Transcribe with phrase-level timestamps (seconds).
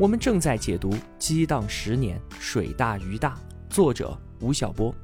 [0.00, 3.34] 我们正在解读《激荡十年，水大鱼大》，
[3.74, 4.94] 作者吴晓波。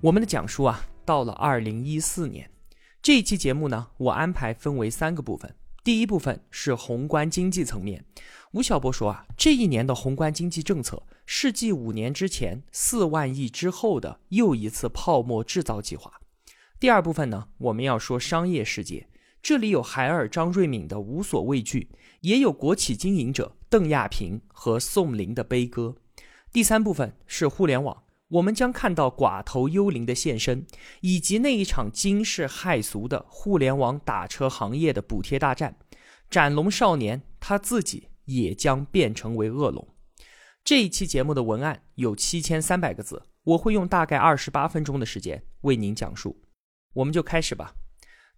[0.00, 2.50] 我们的讲述啊，到了二零一四年，
[3.00, 5.54] 这一期节目呢，我安排分为三个部分。
[5.84, 8.04] 第一部分是宏观经济层面，
[8.50, 16.12] 吴晓波说啊，这一年的宏观经济政策是继五年之前四万亿之后的又一次泡沫制造计划。
[16.80, 19.06] 第二部分呢，我们要说商业世界。
[19.40, 21.88] 这里有海尔张瑞敏的无所畏惧，
[22.22, 25.96] 也有国企经营者邓亚萍和宋林的悲歌。
[26.52, 30.66] 第三部分是互联网，我们将看到寡头幽灵的现身，
[31.00, 35.76] 以及那一场惊世骇俗的互联网打车行业的补贴大战。
[36.30, 39.86] 斩龙少年他自己也将变成为恶龙。
[40.64, 46.42] 这一期节目的文案有七千三百个字，我会用大概二十八分钟的时间为您讲述。
[46.94, 47.74] 我们就开始吧。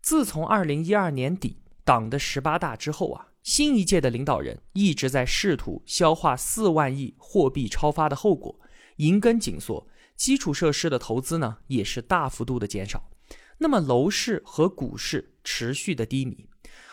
[0.02, 8.60] 自从二零一二年底党的十八大之后啊，新一届的领导人一直在试图消化四万亿货币超发的后果，
[8.96, 13.10] 银根紧缩，基础设施的投资呢也是大幅度的减少。
[13.58, 16.46] 那么楼市和股市持续的低迷，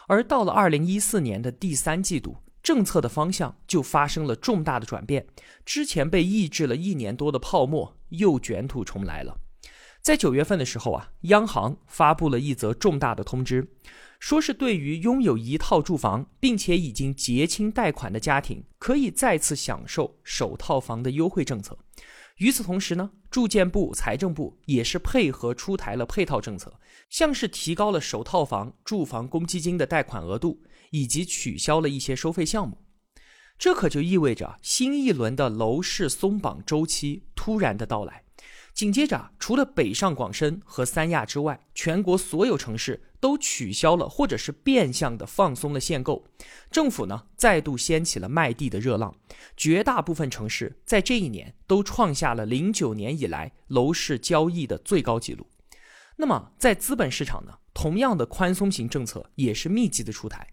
[0.08, 5.28] 而到了二零一四年的第三季度，政策的方向就发生了重大的转变，
[5.66, 9.40] 之前被抑制了一年多的泡沫又卷土重来了。
[10.06, 13.68] 在九月份的时候啊，央行发布了一则重大的通知，
[14.20, 21.80] 说是对于拥有一套住房并且已经结清贷款的家庭，可以再次享受首套房的优惠政策。
[22.38, 26.80] 与此同时呢，住建部、财政部也是配合出台了配套政策，
[27.10, 30.62] 像是提高了首套房住房公积金的贷款额度，
[30.92, 32.78] 以及取消了一些收费项目。
[33.58, 38.25] 这可就意味着新一轮的楼市松绑周期突然的到来。
[38.76, 46.28] 紧接着，除了北上广深和三亚之外，全国所有城市都取消了或者是变相的放松了限购。
[46.70, 49.16] 政府呢，再度掀起了卖地的热浪，
[49.56, 55.48] 绝大部分城市在这一年都创下了零九年以来楼市交易的最高纪录。
[56.18, 60.46] 那么，在资本市场呢，同样的宽松型政策也是密集的出台，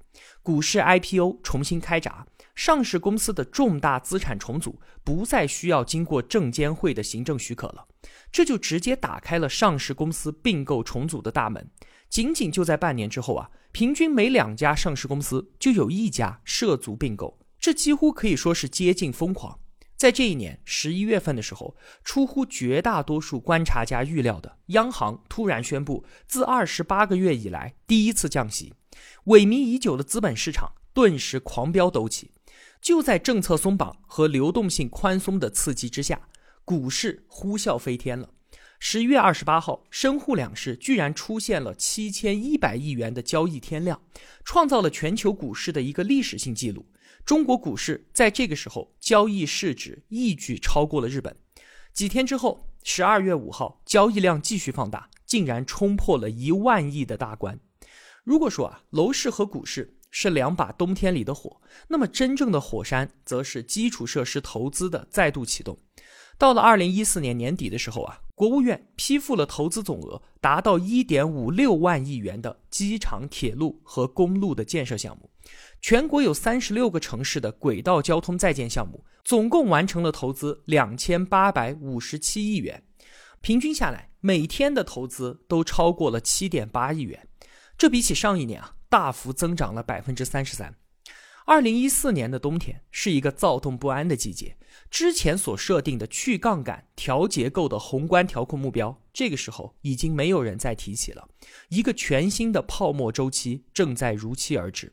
[0.43, 2.27] 股市 IPO 重新开闸。
[2.55, 7.87] 上市公司的重大资产重组不再需要经过证监会的行政许可了，
[8.31, 11.71] 这就直接打开了上市公司并购重组的大门。
[12.11, 19.59] 仅仅就在半年之后啊，平均每两家上市公司就有一家涉足并购，这几乎可以说是接近疯狂。
[19.97, 21.75] 在这一年十一月份的时候，
[22.05, 28.75] 出乎绝大多数观察家预料的，央行突然宣布自二十八个月以来第一次降息，
[29.27, 32.31] 萎靡已久的资本市场顿时狂飙陡起。
[32.81, 36.29] 就在政策松绑和流动性宽松的刺激之下，
[36.65, 38.31] 股市呼啸飞天了。
[38.81, 44.03] 十一月二十八号，深沪两市居然出现了七千一百亿元的交易天量，
[44.45, 46.85] 创造了全球股市的一个历史性记录。
[47.25, 51.37] 中国股市在这个时候交易市值一举超过了日本。
[51.93, 57.61] 几天之后，十二月五号，交易量继续放大，竟然冲破了一万亿的大关。
[58.25, 59.99] 如果说啊，楼市和股市。
[60.15, 65.79] 是两把冬天里的火，那么真正的火山则是基础设施投资的再度启动。
[66.37, 75.31] 到了二零一四年年底的时候啊，国务院批复了投资总额达到一点五六万亿元的机场、铁路和公路的建设项目。
[75.81, 82.83] 全国有三十六个城市的轨道交通在建项目，总共完成了投资两千八百五十七亿元，
[83.41, 87.27] 平均下来每天的投资都超过了七点八亿元。
[87.83, 88.77] 这比起上一年啊。
[88.89, 90.77] 大幅增长了百分之三十三。
[91.45, 94.57] 二零一四年的冬天是一个躁动不安的季节，
[94.89, 101.29] 之前所设定的去杠杆、调结构的宏观调控目标，这个时候已经没有人再提起了。
[101.71, 104.93] 一个全新的泡沫周期正在如期而至。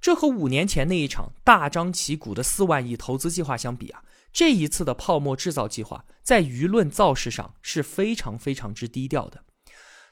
[0.00, 4.02] 这和五年前那一场大张旗鼓的四万亿投资计划相比啊，
[4.32, 9.44] 这一次的泡沫制造计划在舆论造势上是非常非常之低调的。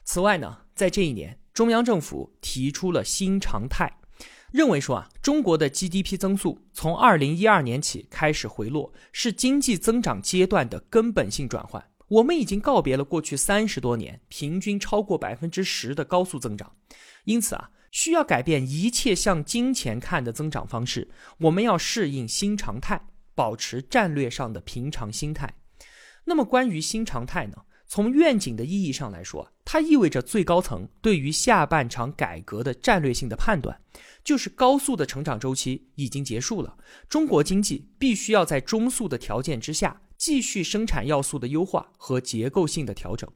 [0.03, 1.39] 此外呢，在这一年。
[1.53, 3.91] 中央政府提出了新常态，
[4.51, 11.83] 认为说啊，中国的 GDP 增速从二零一二年起开始回落，是经济增长阶段的根本性转换。
[12.07, 16.71] 我们已经告别了过去三十多年平均超过百分之十的高速增长，
[17.25, 21.09] 因此啊，需要改变一切向金钱看的增长方式。
[21.39, 23.01] 我们要适应新常态。
[23.35, 25.53] 保持战略上的平常心态。
[26.25, 27.55] 那么，关于新常态呢？
[27.87, 33.79] 从愿景的意义上来说，它意味着最高层对于下半场改革的战略性的判断，
[34.23, 36.75] 就是高速的成长周期已经结束了，
[37.07, 43.31] 中国经济必须要在中速的条件之下，继续生产要素的优化和结构性的调整。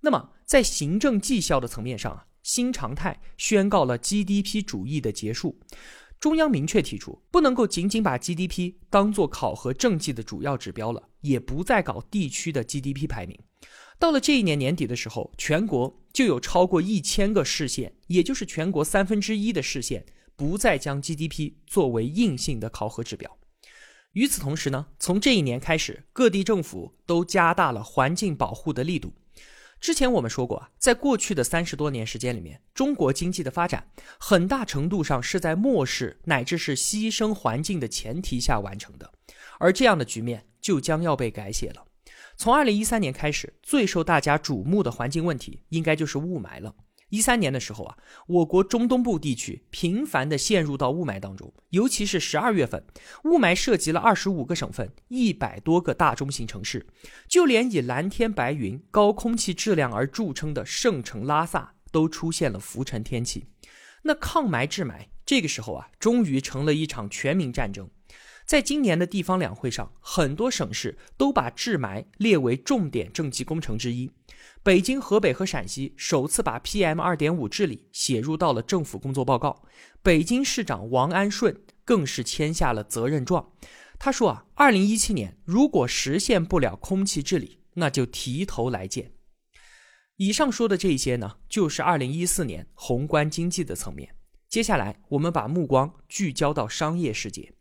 [0.00, 5.58] 那么，在行政绩效的层面上啊，新常态宣告了 GDP 主义的结束。
[6.20, 13.36] 中央明确提出，不能够仅仅把 GDP 当做考核政绩的主要指标了，也不再搞地区的 GDP 排名。
[13.98, 20.04] 到了这一年年底的时候，全国就有超过一千个市县，也就是全国三分之一的市县，
[20.36, 23.38] 不再将 GDP 作为硬性的考核指标。
[24.12, 29.12] 与此同时呢，从这一年开始，各地政府都加大了环境保护的力度。
[29.80, 33.88] 之前我们说过啊，在过去的三十多年时间里面，中国经济的发展
[34.18, 39.12] 很大程度上是在漠视乃至是牺牲环境的前提下完成的，
[39.58, 41.84] 而这样的局面就将要被改写了。
[42.36, 46.74] 从二零一三年开始，最受大家瞩目的环境问题，应该就是雾霾了。
[47.10, 47.96] 一三年的时候啊，
[48.26, 52.84] 我国中东部地区频繁的陷入到雾霾当中，尤其是十二月份，
[53.24, 56.84] 雾霾涉及了二十五个省份、一百多个大中型城市，
[57.28, 63.46] 就连以蓝天白云、高空气质量而著称的圣城拉萨都出现了浮尘天气。
[64.02, 67.88] 那抗霾治霾，这个时候啊，终于成了一场全民战争。
[68.44, 74.10] 在今年的地方两会上，很多省市都把治霾列为重点政绩工程之一。
[74.62, 79.62] 北京、河北和陕西首次把 PM 二点五治理写入到了政府工作报告。
[80.02, 83.52] 北京市长王安顺更是签下了责任状。
[83.98, 89.12] 他说啊，二零一七年如果实现不了空气治理，那就提头来见。
[90.16, 94.14] 以上说的这些呢，就是二零一四年宏观经济的层面。
[94.48, 97.53] 接下来，我们把目光聚焦到商业世界。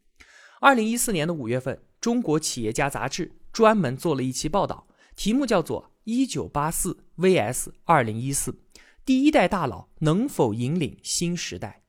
[0.64, 8.52] 二零一四年的五月份，《中国企业家》杂志专门做了一期报道，题目叫做《一九八四 vs 二零一四》，
[9.04, 11.84] 第一代大佬能否引领新时代？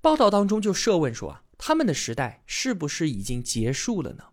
[0.00, 4.24] 报道当中就设问说啊，他们的时代是不是已经结束了呢？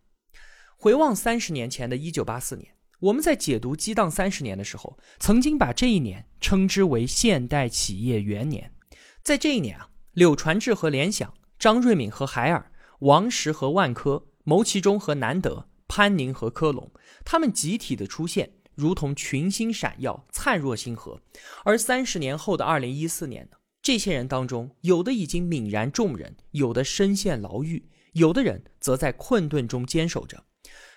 [0.75, 8.73] 回望三十年前的一九八四年，我们在解读激荡三十年的时候，曾经把这一年称之为现代企业元年。
[9.21, 12.71] 在这一年啊，柳传志和联想，张瑞敏和海尔。
[12.99, 16.91] 王石和万科，牟其中和南德，潘宁和科隆，
[17.23, 21.21] 他们集体的出现，如同群星闪耀，灿若星河。
[21.63, 23.57] 而三十年后的二零一四年呢？
[23.83, 30.43] 这些人当中，有的已经泯然众人，有的身陷牢狱，有的人则在困顿中坚守着。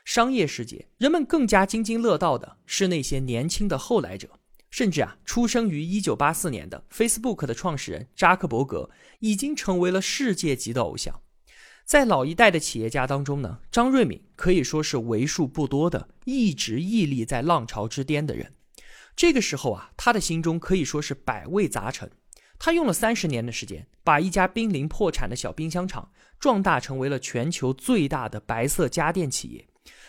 [0.06, 8.88] 商业世界，人们更加津津乐道的是那些年轻的后来者，甚至啊，出生于一九八四年的 Facebook 的创始人扎克伯格，
[9.18, 11.20] 已经成为了世界级的偶像。
[11.90, 18.54] 在老一代的企业家当中呢，张瑞敏可以说是为数不多的一直屹立在浪潮之巅的人。
[19.16, 22.08] 这个时候啊，他的心中可以说是百味杂陈。
[22.60, 26.08] 他用了三十年的时间，把一家濒临破产的小冰箱厂
[26.38, 29.66] 壮大成为了全球最大的白色家电企业。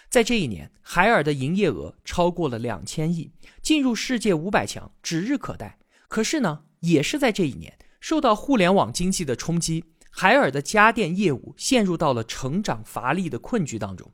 [0.07, 3.31] 在这一年，海尔的营业额超过了两千亿，
[3.63, 5.79] 进入世界五百强指日可待。
[6.07, 9.83] 可是呢，也是在这一年，受到互联网经济的冲击。
[10.13, 14.11] 海尔的家电业务陷入到了成长乏力的困局当中，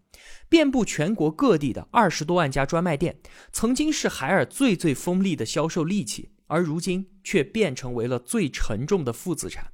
[0.48, 3.20] 遍布全国各地的二十多万家专卖店，
[3.51, 9.72] 曾经是海尔最最锋利的销售利器，而如今却变成为了最沉重的负资产。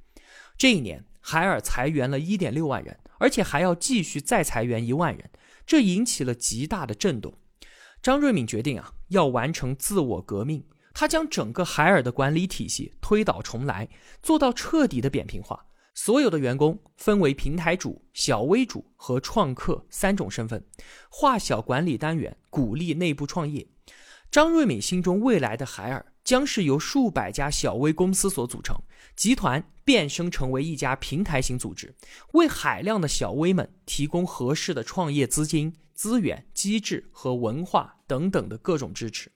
[0.56, 5.30] 这一年，海尔裁员了一点六万人，而且还要继续再裁员一万人，
[5.66, 7.34] 这引起了极大的震动。
[8.02, 10.64] 张瑞敏决定啊，要完成自我革命，
[10.94, 13.88] 他将整个海尔的管理体系推倒重来，
[14.22, 15.66] 做到彻底的扁平化。
[15.94, 20.64] 所有的员工分为平台主、小微主和创客三种身份，
[21.08, 23.66] 划小管理单元，鼓励内部创业。
[24.30, 28.76] 张瑞敏心中未来的海尔将是由数百家小微公司所组成，
[29.14, 31.94] 集团变身成为一家平台型组织，
[32.32, 39.30] 为海量的小微们提供合适的创业资金、资源、机制和文化等等的各种支持。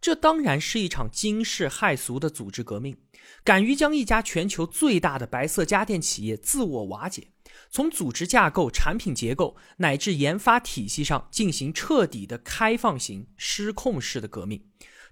[0.00, 2.96] 这当然是一场惊世骇俗的组织革命，
[3.42, 7.28] 敢于将一家全球最大的白色家电企业自我瓦解，
[7.70, 14.62] 从组织架构、产品结构乃至研发体系上进行彻底的开放型失控式的革命。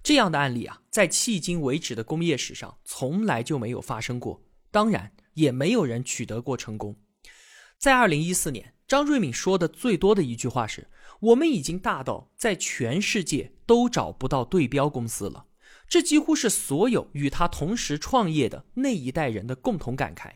[0.01, 6.95] 这样的案例啊，在迄今为止的工业史上从来就没有发生过，当然也没有人取得过成功。
[7.77, 10.87] 在二零一四年，张瑞敏说的最多的一句话是。
[11.21, 15.45] 我们已经大到在全世界都找不到对标公司了，
[15.87, 20.33] 这几乎是所有与他同时创业的那一代人的共同感慨。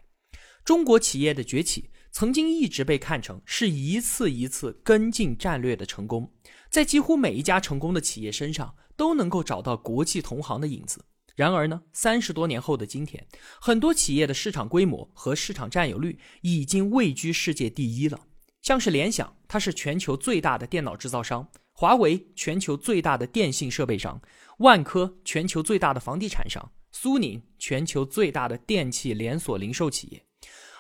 [0.63, 6.31] 中国企业的崛起曾经一直被看成是一次一次跟进战略的成功，
[6.69, 11.05] 在几乎每一家成功的企业身上都能够找到国际同行的影子。
[11.36, 13.25] 然而呢，三十多年后的今天，
[13.62, 18.27] 很多企业的市场规模和市场占有率已经位居世界第一了。
[18.62, 24.21] 像是联想，它是全球最大的电脑制造商；华为，全球最大的电信设备商；
[24.59, 30.23] 万科，全球最大的房地产商；苏宁，全球最大的电器连锁零售企业。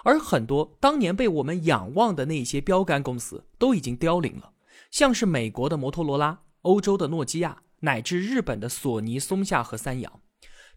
[0.03, 4.53] 而很多当年被我们仰望的那些标杆公司，都已经凋零了。
[4.91, 10.21] 像是美国的摩托罗拉、欧洲的诺基亚，乃至日本的索尼、松下和三洋。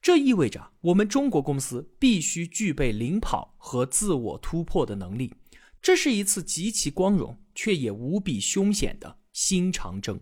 [0.00, 5.34] 这意味着我们中国公司必须具备领跑和自我突破的能力，
[5.83, 10.21] 这是一次极其光荣却也无比凶险的新长征。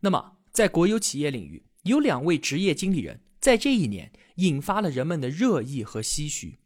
[0.00, 6.58] 那么，在国有企业领域，有两位职业经理人在这一年引发了人们的热议和唏嘘。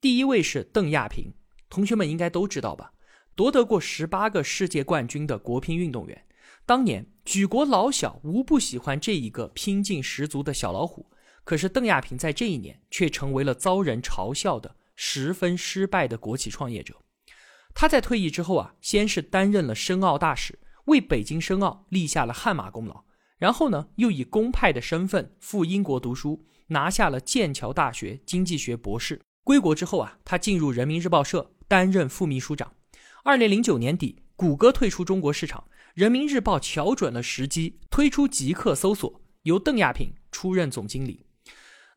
[0.00, 1.34] 第一位是邓亚萍，
[1.68, 2.94] 同学们应该都知道吧？
[3.34, 6.26] 夺得过十八个世界冠军的国乒运动员，
[6.64, 11.10] 当年举国老小无不喜欢这一个拼劲十足的小老虎。
[11.44, 16.96] 可是邓亚萍在这一年却成为了遭人嘲笑的十分失败的国企创业者。
[17.78, 23.04] 他在退役之后啊，先是担任了申奥大使，为北京申奥立下了汗马功劳。
[23.36, 29.20] 然后呢，又以公派的身份赴英国读书，拿下了剑桥大学经济学博士。
[29.44, 32.72] 归国之后啊，他进入人民日报社担任副秘书长。
[33.22, 41.26] 二零零九年底，谷歌退出中国市场，人民日报瞧准了时机，推出极客搜索，由邓亚萍出任总经理。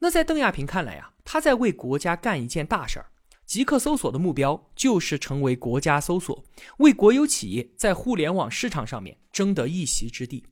[0.01, 3.05] 那在邓亚萍看来啊，他在为国家干一件大事儿。
[3.49, 6.45] 极客搜索的目标就是成为国家搜索，
[6.77, 10.45] 为国有企业在互联网市场上面争得一席之地。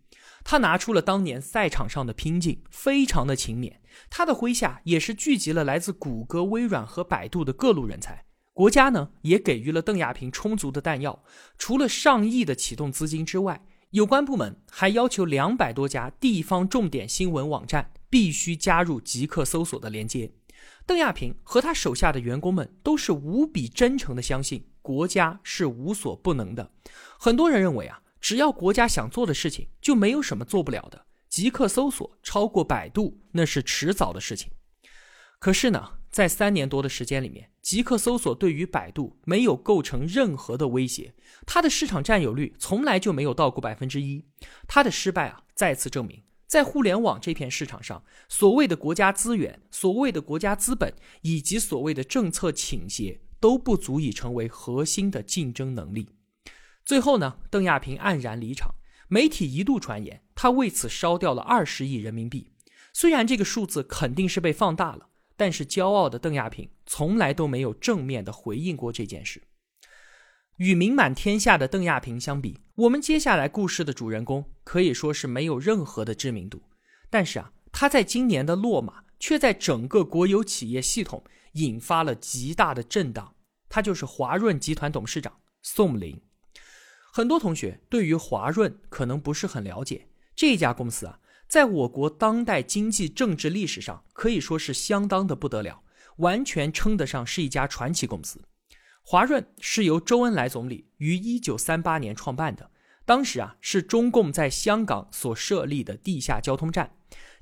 [0.44, 3.72] 他拿出了当年赛场上的拼劲，非常的勤勉。
[4.10, 8.26] 他的麾下也是聚集了来自谷歌、微软和百度的各路人才。
[8.52, 11.24] 国家呢，也给予了邓亚萍充足的弹药，
[11.60, 13.62] 除了上亿的启动资金之外，
[13.92, 17.92] 有关部门还要求两百多家地方重点新闻网站。
[18.10, 20.32] 必须加入极客搜索的连接。
[20.88, 26.72] 邓亚萍和他手下的员工们都是无比真诚的相信国家是无所不能的。
[27.20, 31.06] 很多人认为啊，只要国家想做的事情，就没有什么做不了的。
[31.28, 34.50] 极客搜索超过百度，那是迟早的事情。
[35.40, 41.14] 可是呢，在三年多的时间里面，极客搜索对于百度没有构成任何的威胁，
[41.46, 44.24] 它的市场占有率从来就没有到过百分之一。
[44.70, 46.24] 它的失败啊，再次证明。
[46.48, 56.08] 在互联网这片市场上，所谓的国家资源、所谓的国家资本以及所谓的政策倾斜，都不足以成为核心的竞争能力。
[56.86, 58.76] 最后呢，邓亚萍黯然离场，
[59.10, 62.54] 媒体一度传言他为此烧掉了二十亿人民币。
[62.94, 69.44] 虽然这个数字肯定是被放大了，但是骄傲的邓亚萍从来都没有正面的回应过这件事。
[70.58, 76.64] 与名满天下的邓亚萍相比，我们接下来故事的主人公可以说是没有任何的知名度。
[77.12, 81.24] 但是啊，他在今年的落马却在整个国有企业系统
[81.54, 83.36] 引发了极大的震荡。
[83.70, 86.20] 他就是华润集团董事长宋林。
[87.14, 95.84] 很多同学对于华润可能不是很了解，这家公司啊，在我国当代经济政治历史上可以说是相当的不得了，
[96.18, 98.42] 完全称得上是一家传奇公司。
[99.10, 102.70] 华润是由周恩来总理于一九三八年创办的，
[103.06, 106.92] 当时啊是中共在香港所设立的地下交通站。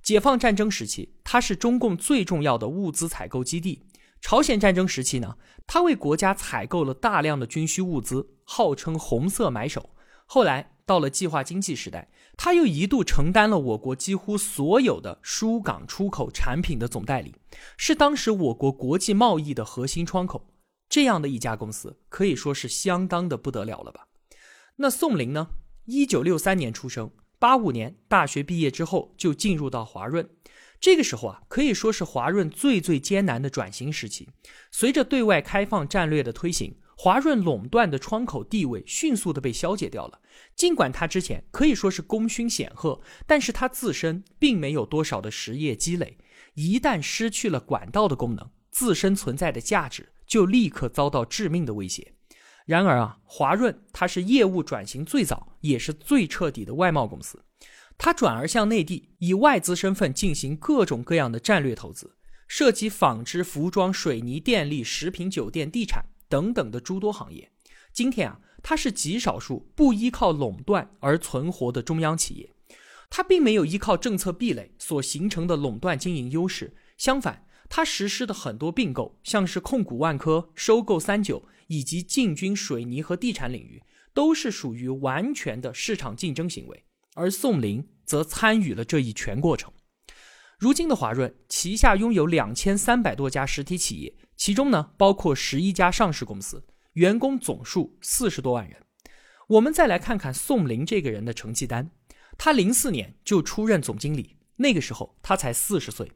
[0.04, 3.82] 解放战争时期，它是中共最重要的物资采购基地。
[4.22, 9.90] 朝鲜战争时期呢，它为国家采购了大量的军需物资，号称“红色买手”。
[10.28, 17.34] 后来到了计划经济时代，它又一度承担了我国几乎所有的输港出口产品的总代理，
[17.76, 20.52] 是当时我国国际贸易的核心窗口。
[20.88, 24.08] 这样的一家公司可以说是相当的不得了了吧？
[24.78, 25.48] 那宋林呢？
[25.86, 30.28] 一九六三年出生，八五年大学毕业之后就进入到华润。
[30.80, 34.30] 这个时候啊，可以说是华润最最艰难的转型时期。
[34.72, 40.20] 随着对外开放战略的推行，华润垄断的窗口地位迅速的被消解掉了。
[40.56, 46.18] 尽管他之前可以说是功勋显赫，但是他自身并没有多少的实业积累。
[46.56, 50.10] 一旦失去了管道的功能，自身存在的价值。
[50.26, 52.14] 就立刻遭到致命的威胁。
[52.66, 57.44] 然而啊，华润它是业务转型最早也是最彻底的外贸公司，
[57.98, 62.16] 它转而向内地以外资身份进行各种各样的战略投资，
[62.48, 67.52] 涉及纺织、服装、水泥、电力、食品、酒店、地产等等的诸多行业。
[67.94, 72.52] 今天啊，它是极少数不依靠垄断而存活的中央企业，
[73.12, 77.45] 它并没有依靠政策壁垒所形成的垄断经营优势，相反。
[77.70, 83.82] 他实施的很多并购，像是控股万科、收购三九以及进军水泥和地产领域，
[84.14, 86.84] 都是属于完全的市场竞争行为。
[87.16, 89.72] 而宋林则参与了这一全过程。
[90.58, 98.82] 如今的华润旗下拥有两千三百多家实体企业，其中呢包括十一家上市公司，员工总数四十多万人。
[99.48, 101.92] 我们再来看看宋林这个人的成绩单，
[102.38, 106.12] 他零四年就出任总经理，那个时候他才四十岁。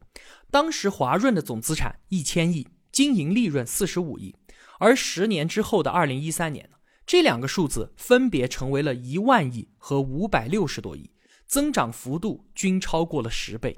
[0.52, 4.36] 当时华润的总资产一千亿，经营利润四十五亿，
[4.80, 11.12] 而十年之后的二零一三年呢，这两个数字分别成为了一万亿和五百六十多亿，
[11.46, 13.78] 增长幅度均超过了十倍。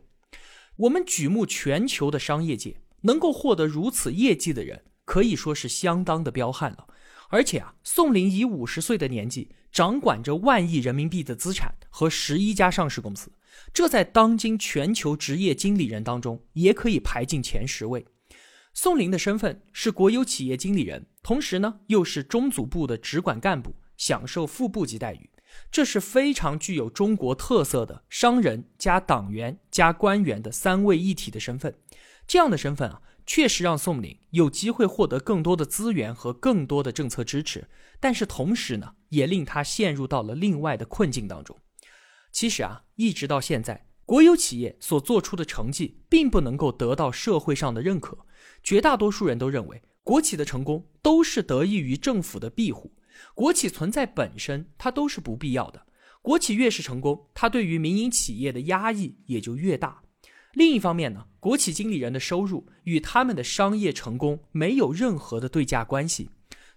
[0.77, 6.87] 我们举目全球的商业界，能够获得如此业绩的人，可以说是相当的彪悍了。
[7.29, 13.31] 而且啊，宋林以五十岁的年纪，掌管着万亿人民币的资产和十一家上市公司，
[13.73, 18.05] 这在当今全球职业经理人当中也可以排进前十位。
[18.73, 25.29] 宋林的身份是国有企业经理人，同时呢又是中组部的直管干部，享受副部级待遇，
[25.71, 31.75] 这是非常具有中国特色的商人加党员加官员的三位一体的身份。
[32.25, 33.01] 这样的身份啊。
[33.23, 41.55] 确实让宋林有机会获得更多的资源和更多的政策支持，但是同时呢，也令他陷入到了另外的困境当中。
[42.31, 48.17] 其实啊，一直到现在，国有企业所做出的成绩并不能够得到社会上的认可。
[48.63, 52.93] 绝大多数人都认为，国企的成功都是得益于政府的庇护，
[53.35, 55.85] 国企存在本身它都是不必要的。
[56.21, 60.01] 国企越是成功，它对于民营企业的压抑也就越大。
[60.53, 66.29] 另一方面呢，国企经理人的收入与他们的商业成功没有任何的对价关系。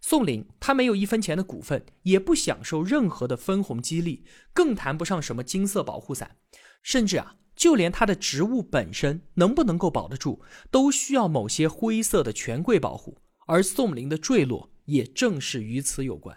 [0.07, 6.37] 宋林他没有一分钱的股份，也不享受任何的分红激励，更谈不上什么金色保护伞。
[6.83, 13.17] 甚至啊，就连他的职务本身能不能够保得住，都需要某些灰色的权贵保护。
[13.47, 16.37] 而宋林的坠落也正是与此有关。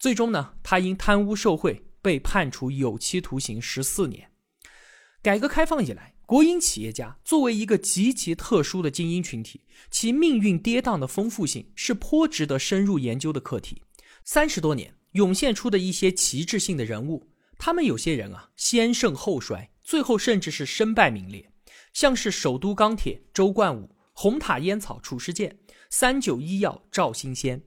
[0.00, 4.32] 最终呢，他因贪污受贿被判处有期徒刑十四年。
[5.22, 6.16] 改革开放以来。
[6.28, 13.82] 国营企业家作为一个极其特殊的精英群体，其命运跌宕的丰富性是颇值得深入研究的课题。
[14.24, 21.50] 三十多年涌现出的一些旗帜性的人物，他们有些人啊先盛后衰，最后甚至是身败名裂，
[21.94, 27.62] 像是首都钢铁周冠武、红塔烟草褚时健、三九医药赵新先，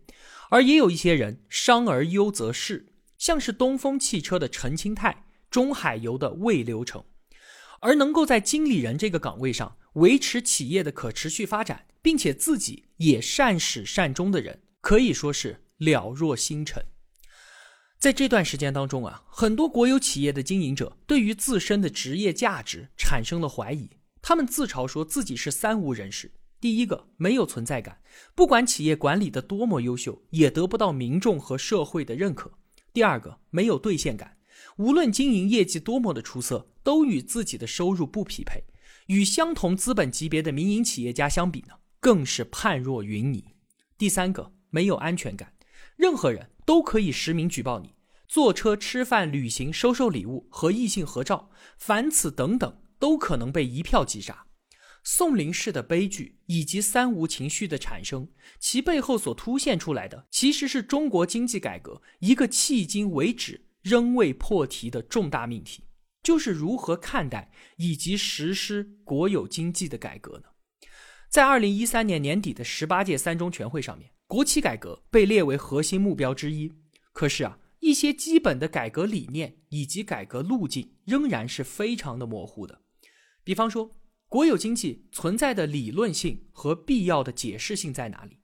[0.52, 7.04] 而也有一些人伤而优则仕，像是东风汽车的陈清泰、中海油的魏留成。
[7.82, 16.84] 而能够在经理人这个岗位上维持企业的可持续发展，并且自己也善始善终的人，可以说是了若星辰。
[18.00, 23.90] 在这段时间当中啊，很多国有企业的经营者对于自身的职业价值产生了怀疑，
[24.22, 28.02] 他们自嘲说自己是三无人士：第一个，没有存在感，
[28.34, 32.50] 不管企业管理的多么优秀，也得不到民众和社会的认可；
[32.94, 34.38] 第二个，没有兑现感。
[34.78, 38.64] 无论经营业绩多么的出色，都与自己的收入不匹配。
[39.08, 43.56] 与相同资本级别的民营企业家相比呢，更是判若云泥。
[43.98, 45.54] 第三个，没有安全感，
[45.96, 47.96] 任何人都可以实名举报你，
[48.28, 54.46] 坐车、吃饭、旅行、收受礼物和异性合照，凡此等等，都可能被一票击杀。
[55.04, 63.66] 宋林式的悲剧以及三无情绪的产生，其背后所凸现出来的，其实是中国经济改革一个迄今为止。
[63.82, 65.84] 仍未破题的重大命题，
[66.22, 70.46] 就是如何看待以及实施国有经济的改革呢？
[71.30, 76.72] 在二零一三年年底的十八届三中全会上面，国企改革被列为核心目标之一。
[77.14, 82.82] 可是啊，一些基本的改革理念以及改革路径仍然是非常的模糊的。
[83.44, 88.38] 比方说，国有经济存在的理论性和必要的解释性在哪里？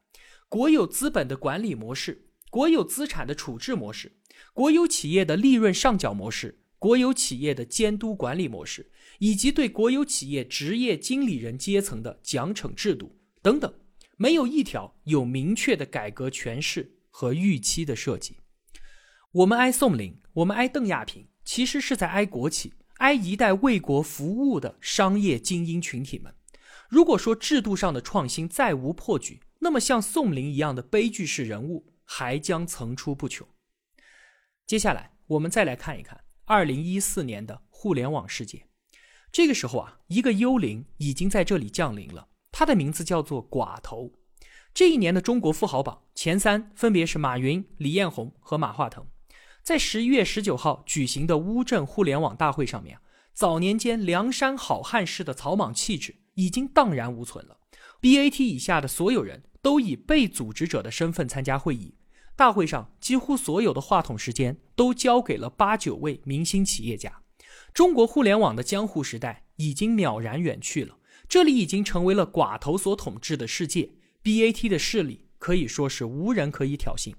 [0.49, 4.17] 国有资本的管理模式，国有资产的处置模式。
[4.53, 13.73] 国有企业的利润上缴模式、国有企业的监督管理模式，以及对国有企业职业经理人阶层的奖惩制度等等，
[14.17, 18.37] 没有一条有明确的改革诠释和预期的设计。
[19.31, 26.33] 我们哀宋林，我们哀邓亚萍，其实是在哀国企，哀一代为国服务的商业精英群体们。
[26.89, 33.47] 如果说制度上的创新再无破局，那么像宋林一样的悲剧式人物还将层出不穷。
[34.67, 38.67] 接下来，我们再来看一看二零一四年的互联网世界。
[39.31, 44.11] 这个时候啊，一个幽灵已经在这里降临了，它的名字叫做寡头。
[44.73, 49.07] 这一年的中国富豪榜前三分别是马云、李彦宏和马化腾。
[49.63, 53.01] 在十一月十九号举行的乌镇互联网大会上面啊
[53.33, 57.57] 早年间梁山好汉式的草莽气质已经荡然无存了。
[58.01, 61.96] BAT 以下的所有人都以被组织者的身份参加会议。
[62.37, 67.23] 大会上几乎所有的话筒时间都交给了八九位明星企业家。
[67.73, 73.89] 中国互联网的江湖时代已经渺然远去了，这里已经成为了寡头所统治的世界。
[74.23, 77.15] BAT 的势力可以说是无人可以挑衅。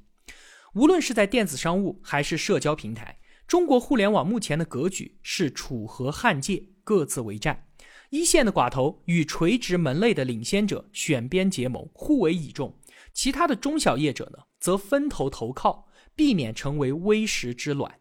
[0.75, 7.67] 无论是在电子商务还是社交平台，中国互联网目前的格局是楚河汉界，各自为战。
[8.11, 12.73] 一线的寡头与垂直门类的领先者选边结盟，互为倚重；
[13.13, 18.01] 其他的中小业者呢，则分头投靠，避免成为微食之卵。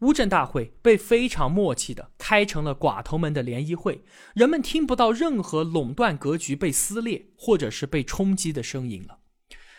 [0.00, 4.02] 乌镇大会被非常默契的开成了寡头们的联谊会，
[4.34, 9.20] 人们听不到任何垄断格局被撕裂或者是被冲击的声音了。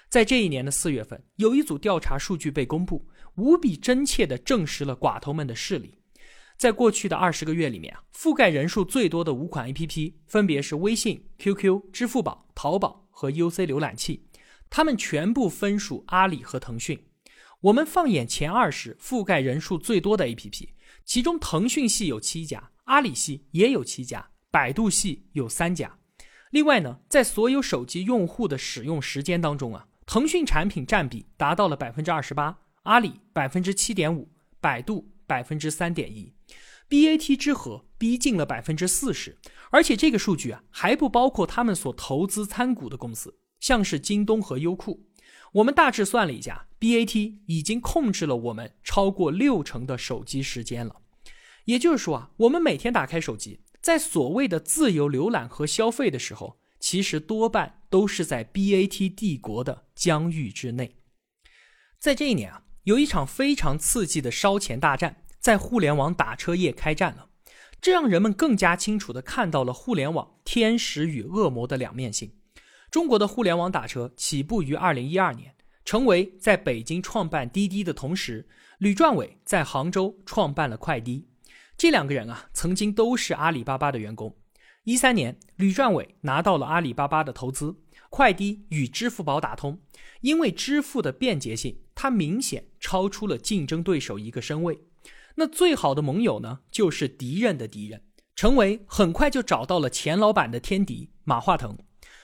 [0.10, 3.06] 在这一年的四月份，有一组调查数据被公布，
[3.36, 5.98] 无比真切地证实了寡头们的势力。
[6.56, 14.26] 在过去的二十个月里面啊，覆盖人数最多的五款 APP 分别是微信、QQ、支付宝、淘宝和 UC 浏览器，
[14.76, 17.00] 他们全部分属阿里和腾讯。
[17.62, 20.70] 我们放眼前二十覆盖人数最多的 APP，
[21.06, 26.00] 其中腾讯系有七家，阿里系也有七家，百度系有三家。
[26.50, 36.34] 另外呢，在所有手机用户的使用时间当中啊，腾讯产品占比达到了百分之二十八，阿里百分之七点五，百度百分之三点一
[36.90, 39.38] ，BAT 之和逼近了百分之四十。
[39.70, 45.06] 而且这个数据啊，还不包括他们所投资参股的公司，像是京东和优酷。
[45.54, 50.98] 我们大致算了一下，BAT 已经控制了我们超过六成的手机时间了。
[51.64, 60.98] 也就是说啊，我们每天打开手机，在所谓的自由浏览和消费的时候，其实多半都是在 BAT 帝国的疆域之内。
[61.98, 67.30] 在这一年啊，有一场非常刺激的烧钱大战在互联网打车业开战了，
[67.80, 72.34] 这让人们更加清楚地看到了互联网天使与恶魔的两面性。
[72.94, 81.28] 中国的互联网打车起步于二零一二年，成为在北京创办滴滴的同时，吕传伟在杭州创办了快滴。
[81.76, 84.38] 这两个人啊，曾经都是阿里巴巴的员工。
[84.84, 87.76] 一三年，吕传伟拿到了阿里巴巴的投资，
[88.12, 89.80] 快滴与支付宝打通。
[90.22, 94.80] 因为支付的便捷性，它明显超出了竞争对手一个身位。
[95.34, 98.04] 那最好的盟友呢，就是敌人的敌人。
[98.36, 101.76] 陈维很快就找到了钱老板的天敌马化腾。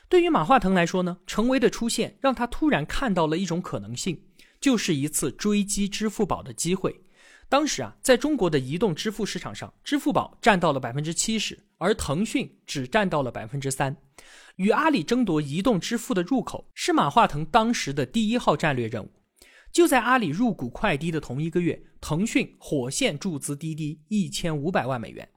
[0.10, 4.19] 对于马化腾来说呢，陈维的出现让他突然看到了一种可能性，
[4.60, 7.00] 就是一次追击支付宝的机会。
[7.48, 13.95] 当时啊，在中国的移动支付市场上，支付宝占到了百分之七十，而腾讯只占到了百分之三。
[14.56, 19.12] 与阿里争夺移动支付的入口，是马化腾当时的第一号战略任务。
[19.72, 25.30] 就在阿里入股快滴的同一个月，腾讯火线注资滴滴一千五百万美元。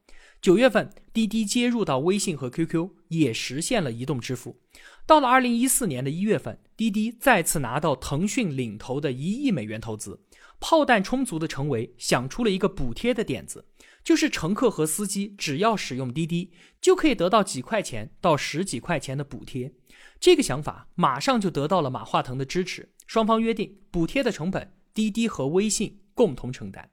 [0.42, 4.58] 九月份，滴滴接入到微信和 QQ，也实现了移动支付。
[5.06, 10.20] 到了二零一四年的一月份，滴滴再次拿到腾讯领投的一亿美元投资。
[10.58, 13.66] 炮弹充足的陈维想出了一个补贴的点子，
[14.02, 16.50] 就是乘客和司机只要使用滴滴，
[16.80, 19.72] 就可以得到几块钱到十几块钱的补贴。
[20.18, 26.90] 这个想法马上就得到了马化腾的支持，双方约定补贴的成本，滴滴和微信共同承担。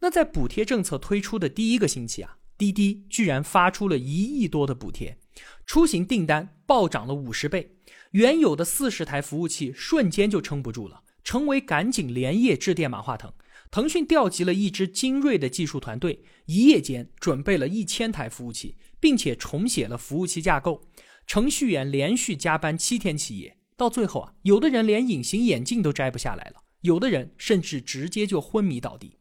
[0.00, 2.36] 那在补贴政策推出的第一个星期啊。
[2.56, 5.18] 滴滴居然发出了一亿多的补贴，
[5.66, 7.76] 出行订单暴涨了五十倍，
[8.12, 11.02] 原有的四十台服务器瞬间就撑不住了。
[11.24, 13.32] 陈为赶紧连夜致电马化腾，
[13.70, 20.82] 腾讯调集了一支精锐的技术团队，一夜间准备了一千台服务器，并且重写了服务器架构。
[21.26, 29.16] 程序员连续加班七天七夜，到最后啊，有的人连隐形眼镜都摘不下来了，有的人甚至直接就昏迷倒地。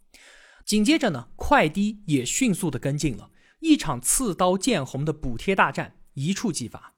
[0.65, 6.93] 紧接着呢，快滴也迅速的跟进了，一场刺刀见红的补贴大战一触即发。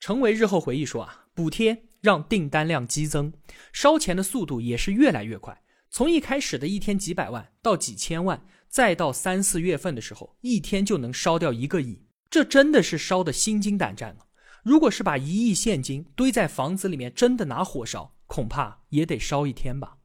[0.00, 3.32] 程维日后回忆说啊，补贴让订单量激增，
[3.72, 14.24] 烧钱的速度也是越来越快，从一开始的一天几百万到几千万，再到三四月份的时候，一天就能烧掉一个亿，这真的是烧的心惊胆战啊！
[14.62, 19.97] 如果是把一亿现金堆在房子里面，真的拿火烧，恐怕也得烧一天吧。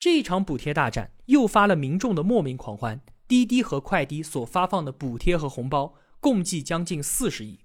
[0.00, 3.02] 这一场补贴大战诱发了民众的莫名狂欢。
[3.28, 7.60] 滴滴和快滴所发放的补贴和红包共计将近四十亿，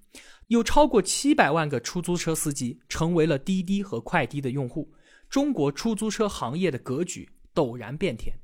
[0.47, 4.93] 有超过七百万个出租车司机成为了滴滴和快滴的用户。
[5.29, 8.35] 中国出租车行业的格局陡然变天。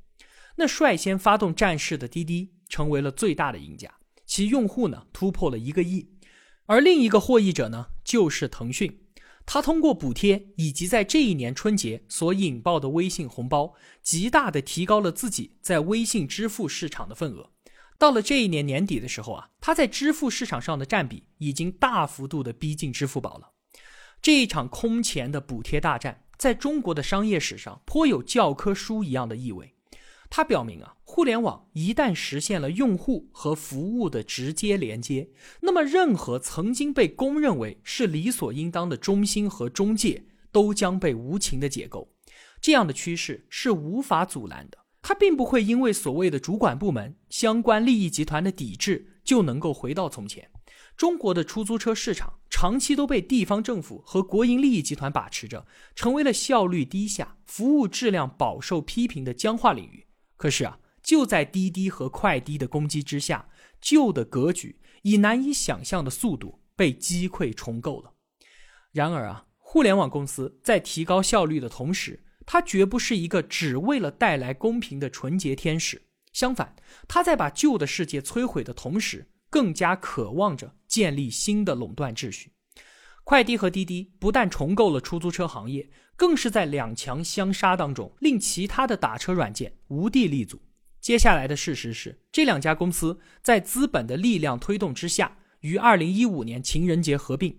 [0.56, 6.08] 那率先发动战事的滴滴成为了最大的赢家，其用户呢突破了一个亿。
[6.64, 9.00] 而另一个获益者呢就是腾讯。
[9.44, 17.50] 他通过补贴以及在这一年春节所引爆的微信红包，极大的提高了自己在微信支付市场的份额。
[17.98, 23.50] 到了这一年年底的时候啊，他在支付市场上的占比已经大幅度的逼近支付宝了。
[24.20, 29.74] 这一场空前的补贴大战，在中国的商业史上颇有教科书一样的意味。
[30.34, 35.28] 它表明啊，互联网一旦实现了用户和服务的直接连接，
[35.60, 42.10] 那么任何曾经被公认为是理所应当的中心和中介，都将被无情的解构。
[42.62, 50.50] 这样的趋势是无法阻拦的，它并不会因为所谓的主管部门、相关利益集团的抵制就能够回到从前。
[50.96, 60.06] 中国的出租车市场长期都被地方政府和国营利益集团把持着，成为了效率低下、服务质量饱受批评的僵化领域。
[60.42, 63.48] 可是啊，就在滴滴和快滴的攻击之下，
[63.80, 68.12] 旧的格局以难以想象的速度被击溃重构了。
[68.90, 76.02] 然而啊，互联网公司在提高效率的同时，它绝不是一个只为了带来公平的纯洁天使。
[76.32, 76.74] 相反，
[77.06, 82.50] 它在把旧的世界摧毁的同时，更加渴望着建立新的垄断秩序。
[83.24, 90.60] 快滴和滴滴不但重构了出租车行业，更是在两强相杀当中，令其他的打车软件无地立足。
[91.00, 97.56] 接下来的事实是，这两家公司在资本的力量推动之下，于二零一五年情人节合并。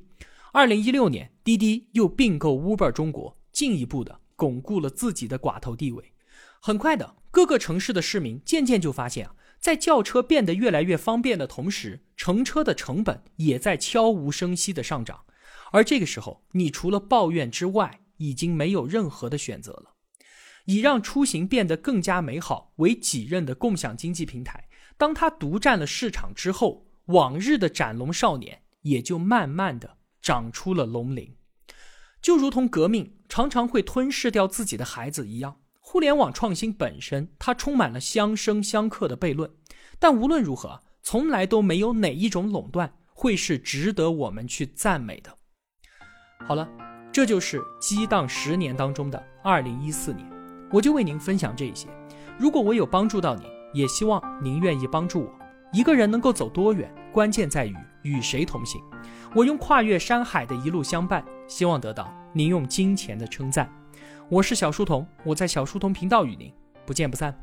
[0.51, 6.13] 二零一六年，滴滴又并购 Uber 中国，进一步的巩固了自己的寡头地位。
[6.61, 9.35] 很快的，各个城市的市民渐渐就发现啊。
[9.59, 15.21] 在叫车变得越来越方便的同时，乘车的成本也在悄无声息的上涨。
[15.73, 19.95] 而这个时候，你除了抱怨之外，已经没有任何的选择了。
[20.65, 31.35] 以让出行变得更加美好为己任的共享经济平台，当它独占了市场之后，往日的斩龙少年也就慢慢的长出了龙鳞。
[32.21, 35.59] 就如同革命常常会吞噬掉自己的孩子一样。
[35.79, 39.49] 互联网创新本身，它充满了相生相克的悖论，
[39.97, 45.39] 但无论如何，从来都没有哪一种垄断会是值得我们去赞美的。
[46.45, 46.67] 好了，
[47.11, 50.27] 这就是激荡十年当中的二零一四年，
[50.71, 51.87] 我就为您分享这些。
[52.37, 55.31] 如果我有帮助到您，也希望您愿意帮助我。
[55.71, 58.81] 一个人能够走多远，关键在于与谁同行。
[59.33, 63.71] 我用跨越山海的一路相伴，希望得到您用金钱的称赞。
[64.29, 66.53] 我是小书童，我在小书童频道与您
[66.85, 67.35] 不见不散。